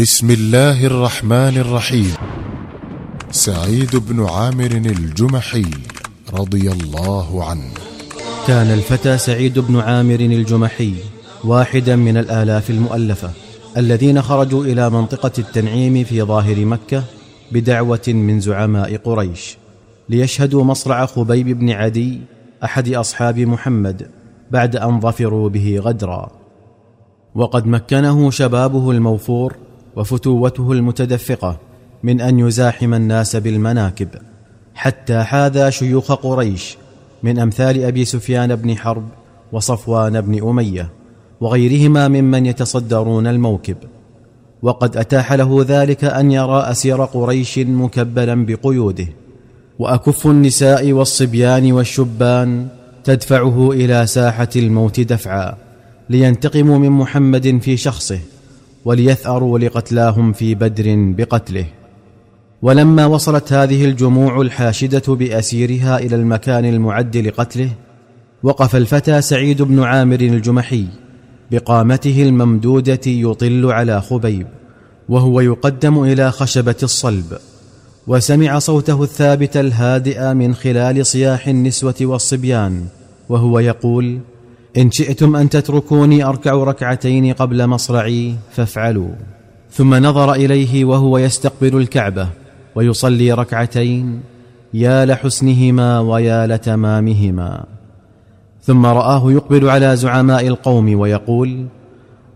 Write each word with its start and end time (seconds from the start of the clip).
بسم 0.00 0.30
الله 0.30 0.86
الرحمن 0.86 1.56
الرحيم 1.58 2.14
سعيد 3.30 3.96
بن 3.96 4.24
عامر 4.24 4.70
الجمحي 4.70 5.64
رضي 6.34 6.72
الله 6.72 7.44
عنه 7.44 7.70
كان 8.46 8.66
الفتى 8.66 9.18
سعيد 9.18 9.58
بن 9.58 9.76
عامر 9.80 10.20
الجمحي 10.20 10.94
واحدا 11.44 11.96
من 11.96 12.16
الآلاف 12.16 12.70
المؤلفة 12.70 13.30
الذين 13.76 14.22
خرجوا 14.22 14.64
إلى 14.64 14.90
منطقة 14.90 15.32
التنعيم 15.38 16.04
في 16.04 16.22
ظاهر 16.22 16.64
مكة 16.64 17.04
بدعوة 17.52 18.08
من 18.08 18.40
زعماء 18.40 18.96
قريش 18.96 19.56
ليشهدوا 20.08 20.64
مصرع 20.64 21.06
خبيب 21.06 21.58
بن 21.58 21.70
عدي 21.70 22.20
أحد 22.64 22.88
أصحاب 22.88 23.38
محمد 23.38 24.10
بعد 24.50 24.76
أن 24.76 25.00
ظفروا 25.00 25.48
به 25.48 25.78
غدرا. 25.78 26.30
وقد 27.34 27.66
مكنه 27.66 28.30
شبابه 28.30 28.90
الموفور 28.90 29.56
وفتوته 29.96 30.72
المتدفقة 30.72 31.56
من 32.02 32.20
أن 32.20 32.38
يزاحم 32.38 32.94
الناس 32.94 33.36
بالمناكب 33.36 34.08
حتى 34.74 35.22
حاذى 35.22 35.70
شيوخ 35.70 36.12
قريش 36.12 36.76
من 37.22 37.38
أمثال 37.38 37.84
أبي 37.84 38.04
سفيان 38.04 38.56
بن 38.56 38.76
حرب 38.76 39.08
وصفوان 39.52 40.20
بن 40.20 40.48
أمية 40.48 40.90
وغيرهما 41.40 42.08
ممن 42.08 42.46
يتصدرون 42.46 43.26
الموكب. 43.26 43.76
وقد 44.62 44.96
أتاح 44.96 45.32
له 45.32 45.64
ذلك 45.68 46.04
أن 46.04 46.30
يرى 46.30 46.60
أسير 46.60 47.04
قريش 47.04 47.58
مكبلا 47.58 48.46
بقيوده 48.46 49.06
وأكف 49.78 50.26
النساء 50.26 50.92
والصبيان 50.92 51.72
والشبان 51.72 52.68
تدفعه 53.04 53.72
إلى 53.72 54.06
ساحة 54.06 54.48
الموت 54.56 55.00
دفعا 55.00 55.56
لينتقموا 56.10 56.78
من 56.78 56.90
محمد 56.90 57.58
في 57.62 57.76
شخصه. 57.76 58.18
وليثأروا 58.84 59.58
لقتلاهم 59.58 60.32
في 60.32 60.54
بدر 60.54 60.84
بقتله. 60.96 61.66
ولما 62.62 63.06
وصلت 63.06 63.52
هذه 63.52 63.84
الجموع 63.84 64.40
الحاشدة 64.40 65.14
بأسيرها 65.14 65.98
إلى 65.98 66.16
المكان 66.16 66.64
المعد 66.64 67.16
لقتله 67.16 67.70
وقف 68.42 68.76
الفتى 68.76 69.20
سعيد 69.20 69.62
بن 69.62 69.82
عامر 69.82 70.20
الجمحي 70.20 70.86
بقامته 71.50 72.22
الممدودة 72.22 73.00
يطل 73.06 73.66
على 73.66 74.00
خبيب 74.00 74.46
وهو 75.08 75.40
يقدم 75.40 76.02
إلى 76.04 76.30
خشبة 76.30 76.76
الصلب 76.82 77.38
وسمع 78.06 78.58
صوته 78.58 79.02
الثابت 79.02 79.56
الهادئ 79.56 80.34
من 80.34 80.54
خلال 80.54 81.06
صياح 81.06 81.48
النسوة 81.48 81.94
والصبيان 82.00 82.86
وهو 83.28 83.58
يقول 83.58 84.20
إن 84.76 84.90
شئتم 84.90 85.36
أن 85.36 85.48
تتركوني 85.48 86.24
أركع 86.24 86.52
ركعتين 86.52 87.32
قبل 87.32 87.66
مصرعي 87.66 88.34
فافعلوا. 88.52 89.10
ثم 89.72 89.94
نظر 89.94 90.32
إليه 90.32 90.84
وهو 90.84 91.18
يستقبل 91.18 91.76
الكعبة 91.76 92.28
ويصلي 92.74 93.32
ركعتين 93.32 94.20
يا 94.74 95.04
لحسنهما 95.04 96.00
ويا 96.00 96.46
لتمامهما. 96.46 97.64
ثم 98.62 98.86
رآه 98.86 99.32
يقبل 99.32 99.68
على 99.70 99.96
زعماء 99.96 100.46
القوم 100.46 101.00
ويقول 101.00 101.66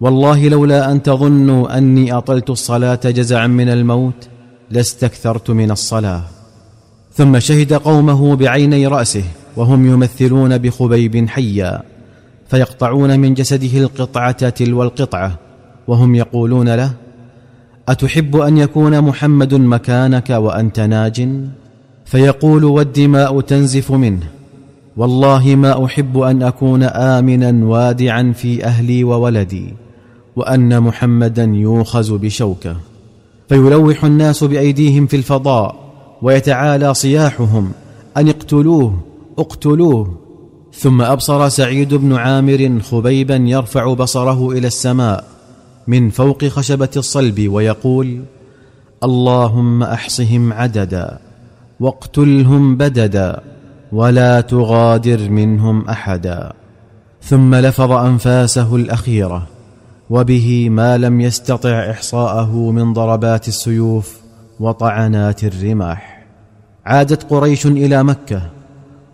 والله 0.00 0.48
لولا 0.48 0.92
أن 0.92 1.02
تظنوا 1.02 1.78
أني 1.78 2.12
أطلت 2.12 2.50
الصلاة 2.50 3.00
جزعا 3.04 3.46
من 3.46 3.68
الموت 3.68 4.28
لاستكثرت 4.70 5.50
من 5.50 5.70
الصلاة. 5.70 6.22
ثم 7.12 7.38
شهد 7.38 7.72
قومه 7.72 8.36
بعيني 8.36 8.86
رأسه 8.86 9.24
وهم 9.56 9.86
يمثلون 9.86 10.58
بخبيب 10.58 11.28
حيا. 11.28 11.93
فيقطعون 12.48 13.20
من 13.20 13.34
جسده 13.34 13.78
القطعة 13.78 14.48
تلو 14.48 14.82
القطعة 14.82 15.38
وهم 15.88 16.14
يقولون 16.14 16.74
له 16.74 16.92
أتحب 17.88 18.36
أن 18.36 18.58
يكون 18.58 19.00
محمد 19.00 19.54
مكانك 19.54 20.30
وأنت 20.30 20.80
ناج؟ 20.80 21.28
فيقول 22.04 22.64
والدماء 22.64 23.40
تنزف 23.40 23.92
منه 23.92 24.28
والله 24.96 25.54
ما 25.54 25.84
أحب 25.84 26.18
أن 26.18 26.42
أكون 26.42 26.82
آمنا 26.82 27.66
وادعا 27.66 28.32
في 28.36 28.64
أهلي 28.64 29.04
وولدي 29.04 29.74
وأن 30.36 30.80
محمدا 30.80 31.44
يوخز 31.44 32.12
بشوكة. 32.12 32.76
فيلوح 33.48 34.04
الناس 34.04 34.44
بأيديهم 34.44 35.06
في 35.06 35.16
الفضاء 35.16 35.76
ويتعالى 36.22 36.94
صياحهم 36.94 37.72
أن 38.16 38.28
اقتلوه 38.28 38.98
اقتلوه. 39.38 40.23
ثم 40.76 41.02
أبصر 41.02 41.48
سعيد 41.48 41.94
بن 41.94 42.14
عامر 42.14 42.80
خبيبا 42.80 43.36
يرفع 43.36 43.94
بصره 43.94 44.50
إلى 44.50 44.66
السماء 44.66 45.24
من 45.86 46.10
فوق 46.10 46.44
خشبة 46.44 46.88
الصلب 46.96 47.48
ويقول 47.48 48.22
اللهم 49.04 49.82
أحصهم 49.82 50.52
عددا 50.52 51.18
واقتلهم 51.80 52.76
بددا 52.76 53.40
ولا 53.92 54.40
تغادر 54.40 55.30
منهم 55.30 55.88
أحدا. 55.88 56.52
ثم 57.22 57.54
لفظ 57.54 57.92
أنفاسه 57.92 58.76
الأخيرة 58.76 59.46
وبه 60.10 60.68
ما 60.68 60.98
لم 60.98 61.20
يستطع 61.20 61.90
إحصاءه 61.90 62.70
من 62.70 62.92
ضربات 62.92 63.48
السيوف 63.48 64.20
وطعنات 64.60 65.44
الرماح. 65.44 66.26
عادت 66.86 67.30
قريش 67.30 67.66
إلى 67.66 68.04
مكة 68.04 68.53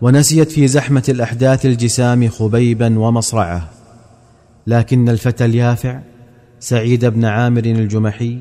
ونسيت 0.01 0.51
في 0.51 0.67
زحمة 0.67 1.03
الأحداث 1.09 1.65
الجسام 1.65 2.27
خبيبا 2.27 2.99
ومصرعه. 2.99 3.69
لكن 4.67 5.09
الفتى 5.09 5.45
اليافع 5.45 5.99
سعيد 6.59 7.05
بن 7.05 7.25
عامر 7.25 7.65
الجمحي 7.65 8.39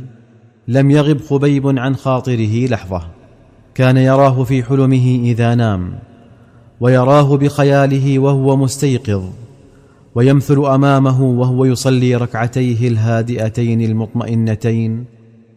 لم 0.68 0.90
يغب 0.90 1.20
خبيب 1.20 1.78
عن 1.78 1.96
خاطره 1.96 2.66
لحظة. 2.66 3.02
كان 3.74 3.96
يراه 3.96 4.44
في 4.44 4.62
حلمه 4.62 5.20
إذا 5.24 5.54
نام 5.54 5.98
ويراه 6.80 7.36
بخياله 7.36 8.18
وهو 8.18 8.56
مستيقظ 8.56 9.22
ويمثل 10.14 10.58
أمامه 10.58 11.22
وهو 11.22 11.64
يصلي 11.64 12.16
ركعتيه 12.16 12.88
الهادئتين 12.88 13.80
المطمئنتين 13.80 15.04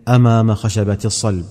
أمام 0.07 0.53
خشبة 0.53 0.99
الصلب. 1.05 1.45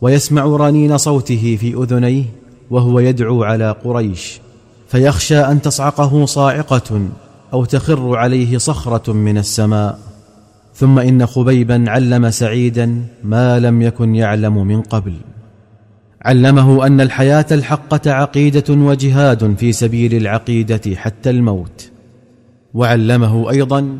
ويسمع 0.00 0.44
رنين 0.44 0.98
صوته 0.98 1.56
في 1.60 1.74
أذنيه 1.74 2.24
وهو 2.70 2.98
يدعو 2.98 3.44
على 3.44 3.70
قريش 3.84 4.40
فيخشى 4.88 5.38
أن 5.38 5.62
تصعقه 5.62 6.26
صاعقة 6.26 7.08
أو 7.52 7.64
تخر 7.64 8.16
عليه 8.16 8.58
صخرة 8.58 9.12
من 9.12 9.38
السماء. 9.38 9.98
ثم 10.74 10.98
إن 10.98 11.26
خبيبا 11.26 11.84
علم 11.88 12.30
سعيدا 12.30 13.02
ما 13.24 13.60
لم 13.60 13.82
يكن 13.82 14.14
يعلم 14.14 14.66
من 14.66 14.82
قبل. 14.82 15.14
علمه 16.22 16.86
أن 16.86 17.00
الحياة 17.00 17.46
الحقة 17.50 18.12
عقيدة 18.12 18.74
وجهاد 18.74 19.56
في 19.58 19.72
سبيل 19.72 20.14
العقيدة 20.14 20.80
حتى 20.94 21.30
الموت. 21.30 21.90
وعلمه 22.74 23.50
أيضا 23.50 23.98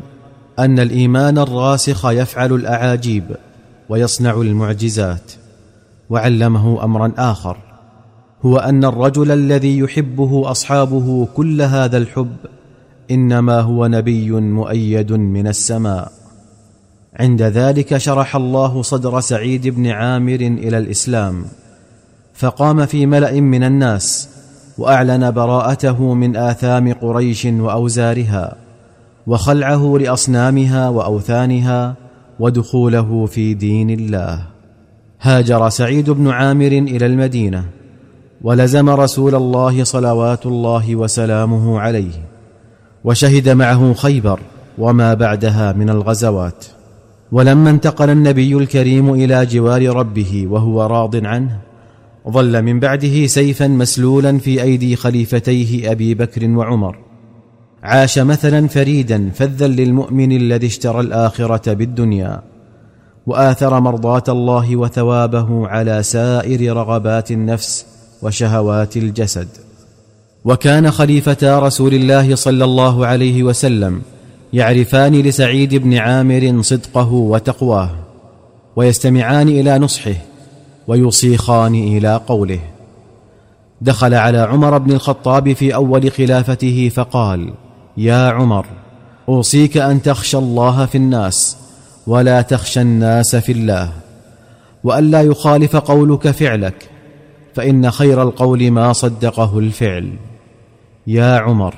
أن 0.59 0.79
الإيمان 0.79 1.37
الراسخ 1.37 2.05
يفعل 2.05 2.53
الأعاجيب 2.53 3.23
ويصنع 3.89 4.41
المعجزات. 4.41 5.31
وعلمه 6.09 6.83
امرا 6.83 7.11
آخر. 7.17 7.57
هو 8.45 8.57
أن 8.57 8.85
الرجل 8.85 9.31
الذي 9.31 9.77
يحبه 9.77 10.51
أصحابه 10.51 11.27
كل 11.35 11.61
هذا 11.61 11.97
الحب 11.97 12.35
إنما 13.11 13.59
هو 13.59 13.87
نبي 13.87 14.31
مؤيد 14.31 15.11
من 15.11 15.47
السماء. 15.47 16.11
عند 17.15 17.41
ذلك 17.41 17.97
شرح 17.97 18.35
الله 18.35 18.81
صدر 18.81 19.19
سعيد 19.19 19.67
بن 19.67 19.87
عامر 19.87 20.35
إلى 20.35 20.77
الإسلام 20.77 21.45
فقام 22.33 22.85
في 22.85 23.05
ملأ 23.05 23.41
من 23.41 23.63
الناس 23.63 24.29
وأعلن 24.77 25.31
براءته 25.31 26.13
من 26.13 26.35
آثام 26.35 26.93
قريش 26.93 27.45
وأوزارها 27.45 28.55
وخلعه 29.27 29.97
لأصنامها 29.97 30.89
وأوثانها 30.89 31.95
ودخوله 32.39 33.25
في 33.25 33.53
دين 33.53 33.89
الله. 33.89 34.45
هاجر 35.21 35.69
سعيد 35.69 36.09
بن 36.09 36.27
عامر 36.27 36.67
إلى 36.71 37.05
المدينة. 37.05 37.78
ولزم 38.41 38.89
رسول 38.89 39.35
الله 39.35 39.83
صلوات 39.83 40.45
الله 40.45 40.95
وسلامه 40.95 41.79
عليه 41.79 42.25
وشهد 43.03 43.49
معه 43.49 43.93
خيبر 43.93 44.39
وما 44.77 45.13
بعدها 45.13 45.73
من 45.73 45.89
الغزوات. 45.89 46.65
ولما 47.31 47.69
انتقل 47.69 48.09
النبي 48.09 48.53
الكريم 48.53 49.13
إلى 49.13 49.45
جوار 49.45 49.95
ربه 49.95 50.47
وهو 50.49 50.85
راض 50.85 51.25
عنه 51.25 51.59
ظل 52.29 52.61
من 52.61 52.79
بعده 52.79 53.27
سيفا 53.27 53.67
مسلولا 53.67 54.37
في 54.37 54.61
أيدي 54.63 54.95
خليفتيه 54.95 55.91
أبي 55.91 56.13
بكر 56.13 56.49
وعمر. 56.49 56.95
عاش 57.83 58.19
مثلا 58.19 58.67
فريدا 58.67 59.29
فذا 59.33 59.67
للمؤمن 59.67 60.31
الذي 60.31 60.67
اشترى 60.67 60.99
الآخرة 60.99 61.73
بالدنيا 61.73 62.41
وآثر 63.25 63.79
مرضاة 63.79 64.23
الله 64.29 64.75
وثوابه 64.75 65.67
على 65.67 66.03
سائر 66.03 66.75
رغبات 66.77 67.31
النفس 67.31 67.98
وشهوات 68.21 68.97
الجسد. 68.97 69.47
وكان 70.45 70.91
خليفتا 70.91 71.59
رسول 71.59 71.93
الله 71.93 72.35
صلى 72.35 72.63
الله 72.63 73.05
عليه 73.05 73.43
وسلم 73.43 74.01
يعرفان 74.53 75.15
لسعيد 75.15 75.75
بن 75.75 75.93
عامر 75.93 76.61
صدقه 76.61 77.13
وتقواه 77.13 77.89
ويستمعان 78.75 79.49
إلى 79.49 79.79
نصحه 79.79 80.15
ويصيخان 80.87 81.75
إلى 81.75 82.21
قوله. 82.27 82.59
دخل 83.81 84.13
على 84.13 84.37
عمر 84.37 84.77
بن 84.77 84.91
الخطاب 84.91 85.53
في 85.53 85.75
أول 85.75 86.11
خلافته 86.11 86.91
فقال 86.95 87.53
يا 87.97 88.29
عمر 88.29 88.65
أوصيك 89.29 89.77
أن 89.77 90.01
تخشى 90.01 90.37
الله 90.37 90.85
في 90.85 90.95
الناس 90.95 91.57
ولا 92.07 92.41
تخشى 92.41 92.81
الناس 92.81 93.35
في 93.35 93.51
الله 93.51 93.91
والا 94.83 95.21
يخالف 95.21 95.75
قولك 95.75 96.31
فعلك 96.31 96.88
فإن 97.59 97.91
خير 97.91 98.21
القول 98.21 98.71
ما 98.71 98.93
صدقه 98.93 99.59
الفعل. 99.59 100.09
يا 101.07 101.39
عمر 101.39 101.73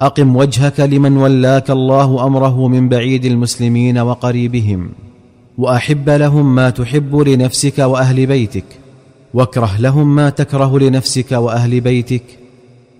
أقم 0.00 0.36
وجهك 0.36 0.80
لمن 0.80 1.16
ولاك 1.16 1.70
الله 1.70 2.26
أمره 2.26 2.68
من 2.68 2.88
بعيد 2.88 3.24
المسلمين 3.24 3.98
وقريبهم 3.98 4.90
وأحب 5.58 6.10
لهم 6.10 6.54
ما 6.54 6.70
تحب 6.70 7.16
لنفسك 7.16 7.78
وأهل 7.78 8.26
بيتك 8.26 8.64
واكره 9.34 9.80
لهم 9.80 10.14
ما 10.14 10.30
تكره 10.30 10.78
لنفسك 10.78 11.32
وأهل 11.32 11.80
بيتك 11.80 12.24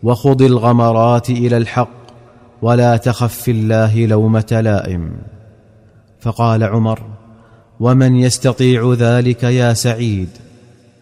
وخض 0.02 0.42
الغمرات 0.42 1.30
إلى 1.30 1.56
الحق 1.56 1.98
ولا 2.62 2.96
تخف 2.96 3.34
في 3.34 3.50
الله 3.50 4.06
لومة 4.06 4.60
لائم. 4.62 5.10
فقال 6.20 6.64
عمر 6.64 7.02
ومن 7.80 8.16
يستطيع 8.16 8.94
ذلك 8.98 9.42
يا 9.42 9.72
سعيد؟ 9.72 10.28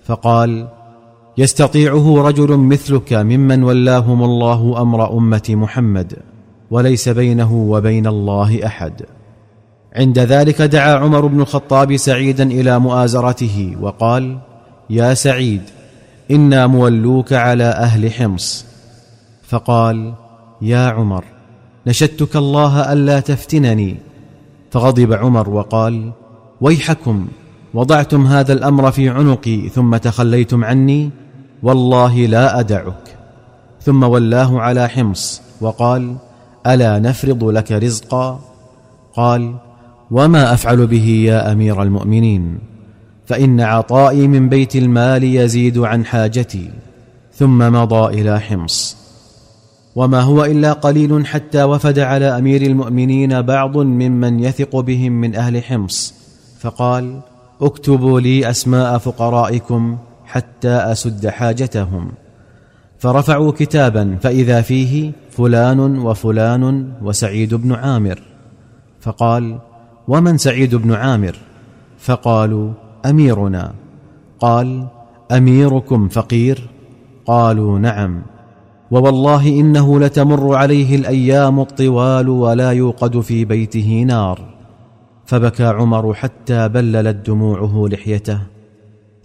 فقال 0.05 0.76
يستطيعه 1.39 2.23
رجل 2.23 2.57
مثلك 2.57 3.13
ممن 3.13 3.63
ولاهم 3.63 4.23
الله 4.23 4.83
أمر 4.83 5.19
أمة 5.19 5.43
محمد 5.49 6.17
وليس 6.71 7.09
بينه 7.09 7.55
وبين 7.55 8.07
الله 8.07 8.67
أحد. 8.67 9.03
عند 9.97 10.19
ذلك 10.19 10.63
دعا 10.63 10.95
عمر 10.95 11.27
بن 11.27 11.41
الخطاب 11.41 11.97
سعيدا 11.97 12.45
إلى 12.45 12.79
مؤازرته 12.79 13.77
وقال 13.81 14.39
يا 14.91 15.15
سعيد 15.15 15.63
إنا 16.31 16.67
مولوك 16.67 17.33
على 17.33 17.65
أهل 17.65 18.13
حمص. 18.13 18.67
فقال 19.43 20.15
يا 20.63 20.89
عمر 20.89 21.25
نشدتك 21.87 22.37
الله 22.37 22.93
ألا 22.93 23.21
تفتنني. 23.21 23.97
فغضب 24.71 25.13
عمر 25.13 25.51
وقال 25.51 26.13
ويحكم 26.61 27.27
وضعتم 27.75 28.27
هذا 28.27 28.53
الأمر 28.53 28.91
في 28.91 29.09
عنقي 29.09 29.69
ثم 29.69 29.97
تخليتم 29.97 30.65
عني 30.65 31.11
والله 31.63 32.27
لا 32.27 32.61
أدعك. 32.61 33.17
ثم 33.83 34.03
ولاه 34.03 34.61
على 34.61 34.89
حمص 34.89 35.43
وقال 35.61 36.17
ألا 36.67 36.99
نفرض 36.99 37.45
لك 37.45 37.73
رزقا؟ 37.73 38.41
قال 39.15 39.55
وما 40.11 40.55
أفعل 40.55 40.87
به 40.87 41.25
يا 41.29 41.53
أمير 41.53 41.83
المؤمنين؟ 41.83 42.59
فإن 43.27 43.61
عطائي 43.61 44.29
من 44.29 44.49
بيت 44.49 44.77
المال 44.77 45.25
يزيد 45.25 45.79
عن 45.79 46.05
حاجتي. 46.05 46.71
ثم 47.35 47.59
مضى 47.59 48.21
إلى 48.21 48.41
حمص. 48.41 48.97
وما 49.97 50.21
هو 50.21 50.45
إلا 50.45 50.73
قليل 50.73 51.27
حتى 51.27 51.63
وفد 51.63 51.99
على 51.99 52.39
أمير 52.39 52.63
المؤمنين 52.63 53.43
بعض 53.43 53.77
ممن 53.77 54.41
يثق 54.41 54.81
بهم 54.81 55.13
من 55.13 55.35
أهل 55.35 55.63
حمص. 55.63 56.15
فقال 56.61 57.21
اكتبوا 57.63 58.21
لي 58.21 58.51
أسماء 58.51 58.99
فقرائكم 58.99 59.97
حتى 60.27 60.69
أسد 60.69 61.27
حاجتهم. 61.29 62.13
فرفعوا 62.99 63.53
كتابا 63.53 64.17
فإذا 64.23 64.61
فيه 64.61 65.13
فلان 65.31 65.99
وفلان 65.99 66.93
وسعيد 67.03 67.55
بن 67.55 67.73
عامر. 67.73 68.23
فقال 69.01 69.59
ومن 70.09 70.39
سعيد 70.39 70.75
بن 70.75 70.93
عامر؟ 70.93 71.37
فقالوا 71.99 72.73
أميرنا. 73.07 73.73
قال 74.41 74.87
أميركم 75.33 76.09
فقير؟ 76.09 76.69
قالوا 77.27 77.79
نعم. 77.79 78.23
ووالله 78.91 79.49
إنه 79.49 80.01
لتمر 80.01 80.55
عليه 80.55 80.97
الأيام 80.97 81.61
الطوال 81.61 82.29
ولا 82.29 82.71
يوقد 82.71 83.21
في 83.21 83.45
بيته 83.45 84.05
نار. 84.07 84.41
فبكى 85.25 85.65
عمر 85.65 86.15
حتى 86.15 86.69
بللت 86.69 87.27
دموعه 87.27 87.89
لحيته. 87.93 88.56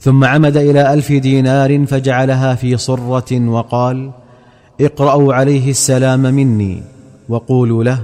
ثم 0.02 0.24
عمد 0.24 0.58
إلى 0.58 0.94
ألف 0.94 1.12
دينار 1.12 1.86
فجعلها 1.86 2.56
في 2.56 2.78
صرة 2.78 3.50
وقال 3.50 4.12
اقرأوا 4.82 5.34
عليه 5.34 5.70
السلام 5.70 6.22
مني 6.22 6.84
وقولوا 7.30 7.84
له 7.84 8.00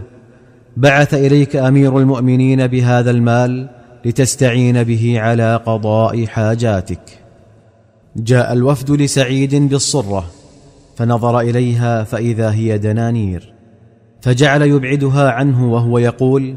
بعث 0.78 1.14
إليك 1.14 1.56
أمير 1.56 1.98
المؤمنين 1.98 2.68
بهذا 2.68 3.12
المال 3.12 3.70
لتستعين 4.06 4.84
به 4.84 5.20
على 5.20 5.56
قضاء 5.66 6.26
حاجاتك. 6.26 7.00
جاء 8.16 8.54
الوفد 8.54 8.92
لسعيد 8.92 9.56
بالصرة 9.56 10.26
فنظر 10.96 11.40
إليها 11.40 12.04
فإذا 12.04 12.52
هي 12.52 12.78
دنانير 12.78 13.54
فجعل 14.22 14.62
يبعدها 14.62 15.32
عنه 15.32 15.74
وهو 15.74 15.98
يقول 15.98 16.56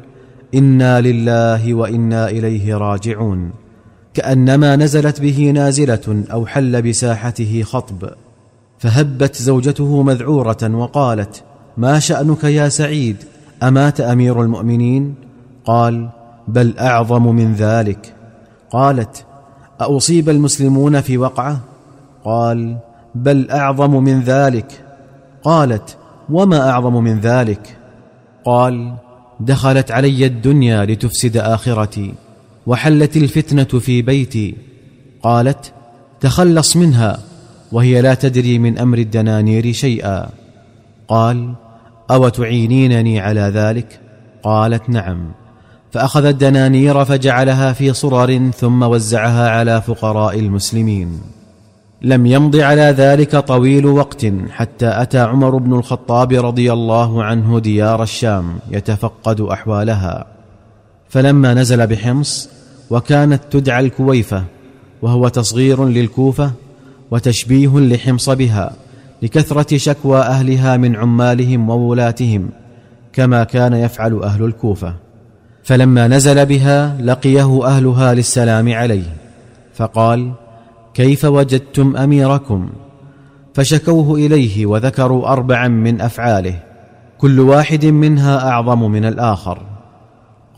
إنا 0.55 1.01
لله 1.01 1.75
وإنا 1.75 2.29
إليه 2.29 2.77
راجعون. 2.77 3.60
كأنما 4.15 4.77
نزلت 4.77 5.21
به 5.21 5.51
نازلة 5.55 6.25
أو 6.33 6.47
حل 6.47 6.83
بساحته 6.83 7.63
خطب 7.63 8.11
فهبت 8.79 9.37
زوجته 9.37 10.03
مذعورة 10.03 10.75
وقالت 10.75 11.43
ما 11.77 11.99
شأنك 11.99 12.45
يا 12.45 12.69
سعيد؟ 12.69 13.17
أمات 13.63 14.01
أمير 14.01 14.43
المؤمنين؟ 14.43 15.15
قال 15.65 16.09
بل 16.49 16.79
أعظم 16.79 17.35
من 17.35 17.55
ذلك. 17.55 18.15
قالت 18.71 19.25
أأصيب 19.81 20.29
المسلمون 20.29 21.01
في 21.01 21.19
وقعة؟ 21.19 21.61
قال 22.25 22.77
بل 23.15 23.51
أعظم 23.51 24.05
من 24.05 24.21
ذلك. 24.21 24.85
قالت 25.43 25.97
وما 26.31 26.71
أعظم 26.71 27.05
من 27.05 27.21
ذلك؟ 27.21 27.77
قال 28.45 28.95
دخلت 29.41 29.91
علي 29.91 30.27
الدنيا 30.27 30.85
لتفسد 30.85 31.37
آخرتي. 31.37 32.15
وحلت 32.67 33.17
الفتنة 33.17 33.65
في 33.65 34.03
بيتي. 34.03 34.55
قالت 35.23 35.73
تخلص 36.21 36.77
منها 36.77 37.19
وهي 37.73 38.01
لا 38.01 38.15
تدري 38.15 38.59
من 38.59 38.79
أمر 38.79 38.99
الدنانير 38.99 39.73
شيئا. 39.73 40.29
قال 41.09 41.55
أو 42.11 42.29
تعينينني 42.29 43.21
على 43.21 43.41
ذلك؟ 43.41 44.01
قالت 44.43 44.91
نعم. 44.91 45.33
فأخذ 45.93 46.25
الدنانير 46.25 47.05
فجعلها 47.05 47.73
في 47.73 47.93
صرر 47.93 48.51
ثم 48.57 48.83
وزعها 48.83 49.51
على 49.51 49.83
فقراء 49.83 50.39
المسلمين. 50.39 51.21
لم 52.03 52.27
يمض 52.27 52.57
على 52.57 52.83
ذلك 52.83 53.37
طويل 53.37 53.87
وقت 53.87 54.27
حتى 54.51 55.03
أتى 55.03 55.19
عمر 55.19 55.57
بن 55.57 55.73
الخطاب 55.73 56.33
رضي 56.33 56.73
الله 56.73 57.25
عنه 57.25 57.59
ديار 57.59 58.03
الشام 58.03 58.59
يتفقد 58.71 59.41
أحوالها. 59.41 60.27
فلما 61.11 61.55
نزل 61.55 61.87
بحمص 61.87 62.49
وكانت 62.91 63.43
تدعى 63.51 63.85
الكويفة 63.85 64.45
وهو 65.03 65.29
تصغير 65.29 65.85
للكوفة 65.85 66.53
وتشبيه 67.11 67.79
لحمص 67.79 68.31
بها 68.31 68.73
لكثرة 69.23 69.77
شكوى 69.77 70.21
أهلها 70.21 70.77
من 70.77 70.97
عمالهم 70.97 71.71
وولاتهم 71.71 72.49
كما 73.13 73.45
كان 73.45 73.73
يفعل 73.73 74.23
أهل 74.23 74.45
الكوفة. 74.45 74.95
فلما 75.65 76.09
نزل 76.09 76.47
بها 76.47 76.97
لقيه 77.03 77.67
أهلها 77.67 78.15
للسلام 78.15 78.73
عليه 78.73 79.17
فقال 79.75 80.33
كيف 80.95 81.25
وجدتم 81.25 81.97
أميركم؟ 81.97 82.71
فشكوه 83.55 84.15
إليه 84.15 84.67
وذكروا 84.67 85.29
اربعا 85.29 85.69
من 85.69 86.01
أفعاله 86.01 86.55
كل 87.19 87.41
واحد 87.41 87.87
منها 87.87 88.49
أعظم 88.49 88.91
من 88.91 89.05
الآخر. 89.05 89.70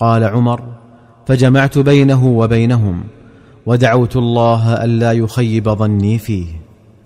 قال 0.02 0.24
عمر 0.24 0.62
فجمعت 1.26 1.78
بينه 1.78 2.26
وبينهم 2.26 3.02
ودعوت 3.66 4.16
الله 4.16 4.84
ألا 4.84 5.12
يخيب 5.12 5.68
ظني 5.68 6.18
فيه 6.18 6.46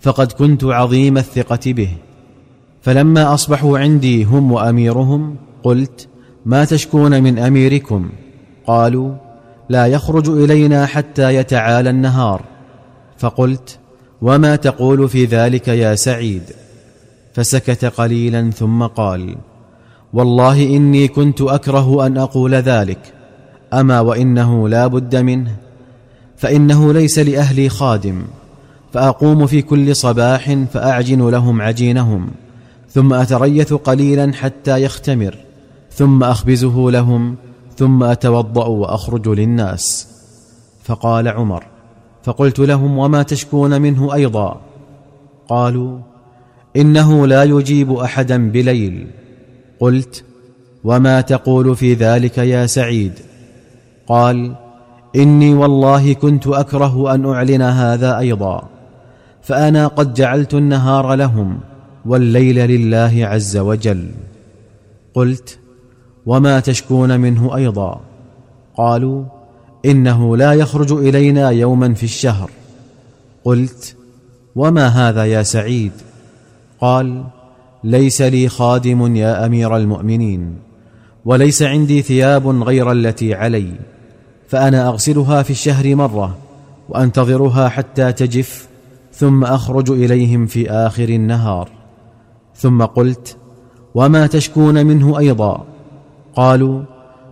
فقد 0.01 0.33
كنت 0.33 0.65
عظيم 0.65 1.19
الثقة 1.19 1.73
به. 1.73 1.89
فلما 2.83 3.35
أصبحوا 3.35 3.79
عندي 3.79 4.25
هم 4.25 4.53
وأميرهم 4.53 5.37
قلت 5.63 6.09
ما 6.47 6.65
تشكون 6.65 7.23
من 7.23 7.39
أميركم؟ 7.39 8.09
قالوا 8.67 9.15
لا 9.69 9.87
يخرج 9.87 10.29
إلينا 10.29 10.87
حتى 10.87 11.35
يتعالى 11.35 11.91
النهار. 11.91 12.43
فقلت 13.19 13.79
وما 14.23 14.57
تقول 14.57 15.09
في 15.09 15.25
ذلك 15.25 15.69
يا 15.69 15.95
سعيد؟ 15.95 16.43
فسكت 17.35 17.85
قليلا 17.85 18.51
ثم 18.51 18.83
قال 18.83 19.37
والله 20.17 20.77
إني 20.77 21.09
كنت 21.09 21.41
أكره 21.41 22.07
أن 22.07 22.19
أقول 22.19 22.55
ذلك 22.55 22.99
أما 23.73 24.01
وإنه 24.01 24.69
لا 24.69 24.87
بد 24.87 25.17
منه 25.17 25.57
فإنه 26.37 26.93
ليس 26.93 27.19
لأهلي 27.19 27.69
خادم 27.69 28.23
فأقوم 28.93 29.47
في 29.47 29.63
كل 29.63 29.97
صباح 29.97 30.53
فأعجن 30.73 31.29
لهم 31.29 31.63
عجينهم 31.63 32.31
ثم 32.91 33.13
أتريث 33.13 33.73
قليلا 33.73 34.33
حتى 34.33 34.83
يختمر 34.83 35.37
ثم 35.91 36.25
أخبزه 36.25 36.91
لهم 36.91 37.37
ثم 37.77 38.03
أتوضأ 38.03 38.67
وأخرج 38.67 39.29
للناس. 39.29 40.09
فقال 40.85 41.29
عمر 41.29 41.65
فقلت 42.23 42.59
لهم 42.59 42.99
وما 42.99 43.23
تشكون 43.23 43.83
منه 43.83 44.15
أيضا؟ 44.15 44.61
قالوا 45.49 45.99
إنه 46.77 47.27
لا 47.27 47.43
يجيب 47.43 47.93
احدا 47.93 48.51
بليل. 48.51 49.07
قلت 49.81 50.25
وما 50.85 51.21
تقول 51.21 51.77
في 51.77 51.95
ذلك 51.95 52.39
يا 52.39 52.67
سعيد؟ 52.67 53.13
قال 54.07 54.55
إني 55.17 55.55
والله 55.55 56.13
كنت 56.13 56.47
أكره 56.47 57.15
أن 57.15 57.27
أعلن 57.27 57.63
هذا 57.63 58.19
أيضا 58.19 58.69
فأنا 59.43 59.87
قد 59.87 60.15
جعلت 60.15 60.55
النهار 60.55 61.15
لهم 61.15 61.61
والليل 62.07 62.69
لله 62.71 63.27
عز 63.27 63.57
وجل. 63.57 64.11
قلت 65.15 65.59
وما 66.27 66.61
تشكون 66.61 67.21
منه 67.21 67.57
أيضا؟ 67.57 68.01
قالوا 68.77 69.25
إنه 69.85 70.37
لا 70.37 70.53
يخرج 70.53 70.93
إلينا 70.93 71.51
يوما 71.51 71.95
في 71.95 72.03
الشهر. 72.05 72.51
قلت 73.45 73.97
وما 74.57 74.87
هذا 74.87 75.25
يا 75.25 75.43
سعيد؟ 75.43 75.93
قال 76.81 77.25
ليس 77.87 78.23
لي 78.23 78.49
خادم 78.49 79.17
يا 79.17 79.47
أمير 79.47 79.77
المؤمنين 79.77 80.59
وليس 81.25 81.63
عندي 81.63 82.03
ثياب 82.03 82.63
غير 82.63 82.93
التي 82.93 83.35
علي 83.35 83.73
فأنا 84.49 84.89
أغسلها 84.89 85.43
في 85.43 85.51
الشهر 85.51 85.95
مرة 85.95 86.39
وأنتظرها 86.89 87.69
حتى 87.69 88.13
تجف 88.13 88.69
ثم 89.13 89.45
أخرج 89.45 89.91
إليهم 89.91 90.47
في 90.47 90.71
آخر 90.71 91.09
النهار. 91.09 91.69
ثم 92.55 92.83
قلت 92.83 93.37
وما 93.95 94.27
تشكون 94.27 94.87
منه 94.87 95.19
أيضا؟ 95.19 95.67
قالوا 96.37 96.83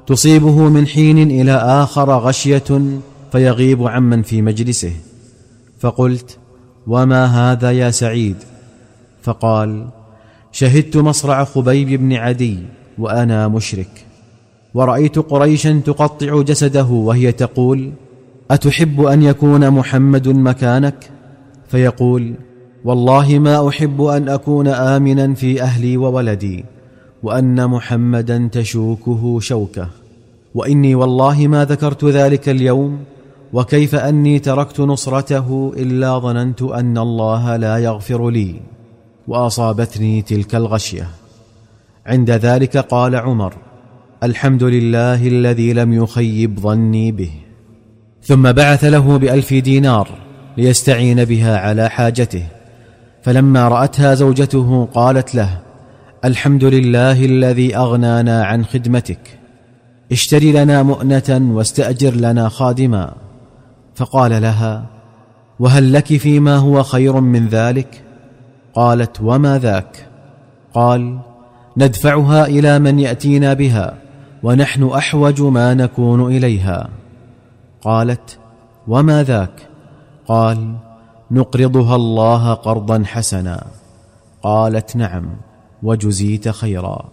تصيبه 0.07 0.69
من 0.69 0.87
حين 0.87 1.31
إلى 1.31 1.53
آخر 1.53 2.19
غشية 2.19 2.81
فيغيب 3.33 3.87
عمن 3.87 4.23
في 4.23 4.43
مجلسه. 4.43 4.93
فقلت 5.79 6.39
وما 6.87 7.25
هذا 7.25 7.71
يا 7.71 7.91
سعيد؟ 7.91 8.37
فقال 9.23 9.87
شهدت 10.55 10.97
مصرع 10.97 11.45
خبيب 11.45 11.89
بن 11.89 12.13
عدي 12.13 12.59
وأنا 12.99 13.49
مشرك. 13.49 14.07
ورأيت 14.75 15.19
قريشا 15.19 15.81
تقطع 15.85 16.43
جسده 16.43 16.85
وهي 16.85 17.33
تقول 17.33 17.93
أتحب 18.51 19.01
أن 19.01 19.23
يكون 19.23 19.71
محمد 19.71 20.29
مكانك؟ 20.29 21.11
فيقول 21.69 22.35
والله 22.85 23.39
ما 23.39 23.69
أحب 23.69 24.03
أن 24.03 24.29
أكون 24.29 24.69
آمنا 24.69 25.35
في 25.35 25.63
أهلي 25.63 25.97
وولدي 25.97 26.65
وأن 27.23 27.67
محمدا 27.67 28.49
تشوكه 28.53 29.41
شوكة. 29.41 29.89
وإني 30.55 30.95
والله 30.95 31.47
ما 31.47 31.65
ذكرت 31.65 32.05
ذلك 32.05 32.49
اليوم 32.49 32.99
وكيف 33.53 33.95
أني 33.95 34.39
تركت 34.39 34.81
نصرته 34.81 35.73
إلا 35.77 36.19
ظننت 36.19 36.63
أن 36.63 36.99
الله 36.99 37.57
لا 37.57 37.79
يغفر 37.79 38.31
لي. 38.31 38.74
وأصابتني 39.29 40.23
تلك 40.23 40.55
الغشية. 40.55 41.09
عند 42.07 42.31
ذلك 42.31 42.77
قال 42.77 43.17
عمر 43.17 43.55
الحمد 44.23 44.63
لله 44.63 45.27
الذي 45.27 45.73
لم 45.73 45.93
يخيب 45.93 46.61
ظني 46.61 47.13
به. 47.13 47.31
ثم 48.23 48.53
بعث 48.53 48.85
له 48.85 49.19
بألف 49.19 49.55
دينار 49.55 50.09
ليستعين 50.57 51.25
بها 51.25 51.59
على 51.59 51.91
حاجته. 51.91 52.47
فلما 53.23 53.69
رأتها 53.69 54.15
زوجته 54.15 54.89
قالت 54.95 55.35
له 55.35 55.59
الحمد 56.25 56.65
لله 56.65 57.25
الذي 57.25 57.77
أغنانا 57.77 58.45
عن 58.45 58.65
خدمتك. 58.65 59.39
اشتري 60.13 60.53
لنا 60.53 60.83
مؤنة 60.83 61.51
واستأجر 61.53 62.15
لنا 62.15 62.49
خادما. 62.49 63.15
فقال 63.95 64.43
لها 64.43 64.87
وهل 65.59 65.93
لك 65.93 66.17
فيما 66.17 66.57
هو 66.57 66.83
خير 66.83 67.21
من 67.21 67.49
ذلك؟ 67.49 68.04
قالت 68.75 69.21
وما 69.21 69.59
ذاك؟ 69.59 70.07
قال 70.75 71.19
ندفعها 71.77 72.47
إلى 72.47 72.79
من 72.79 72.99
يأتينا 72.99 73.53
بها 73.53 73.95
ونحن 74.43 74.85
أحوج 74.85 75.43
ما 75.43 75.75
نكون 75.75 76.37
إليها. 76.37 76.89
قالت 77.83 78.39
وما 78.89 79.23
ذاك؟ 79.23 79.69
قال 80.29 80.75
نقرضها 81.31 81.97
الله 81.97 82.55
قرضا 82.55 83.03
حسنا. 83.07 83.65
قالت 84.43 84.97
نعم 84.97 85.37
وجزيت 85.83 86.49
خيرا. 86.49 87.05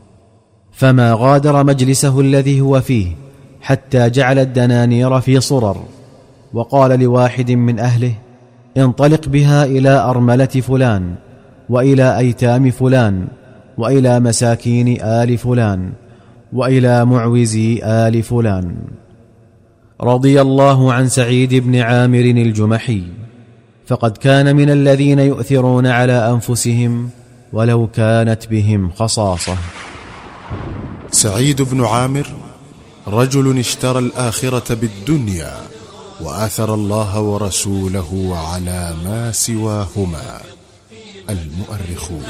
فما 0.72 1.14
غادر 1.14 1.64
مجلسه 1.64 2.20
الذي 2.20 2.62
هو 2.62 2.82
فيه 2.82 3.16
حتى 3.62 4.10
جعل 4.10 4.40
الدنانير 4.40 5.22
في 5.22 5.40
صرر. 5.40 5.78
وقال 6.54 7.00
لواحد 7.00 7.52
من 7.52 7.80
أهله 7.80 8.14
انطلق 8.78 9.28
بها 9.28 9.66
إلى 9.66 9.90
أرملة 9.90 10.46
فلان 10.46 11.16
وإلى 11.72 12.18
أيتام 12.18 12.72
فلان 12.72 13.28
وإلى 13.78 14.20
مساكين 14.20 15.02
آل 15.02 15.38
فلان 15.38 15.92
وإلى 16.54 17.06
معوزي 17.06 17.80
آل 17.84 18.24
فلان. 18.24 18.76
رضي 20.02 20.42
الله 20.42 20.94
عن 20.94 21.08
سعيد 21.08 21.54
بن 21.56 21.76
عامر 21.76 22.20
الجمحي. 22.20 23.04
فقد 23.88 24.18
كان 24.18 24.56
من 24.56 24.70
الذين 24.70 25.20
يؤثرون 25.20 25.88
على 25.88 26.32
أنفسهم 26.34 27.10
ولو 27.54 27.88
كانت 27.88 28.48
بهم 28.48 28.92
خصاصة. 28.92 29.56
سعيد 31.12 31.62
بن 31.62 31.86
عامر 31.86 32.28
رجل 33.08 33.60
اشترى 33.60 34.00
الآخرة 34.00 34.74
بالدنيا 34.74 35.54
وآثر 36.22 36.74
الله 36.74 37.22
ورسوله 37.22 38.12
على 38.52 38.94
ما 39.06 39.32
سواهما. 39.32 40.42
المؤرخون. 41.32 42.26